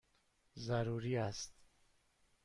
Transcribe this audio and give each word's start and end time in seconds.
ضروری 0.55 1.17
است! 1.17 1.53